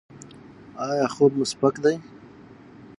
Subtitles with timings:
[0.87, 1.95] ایا خوب مو سپک دی؟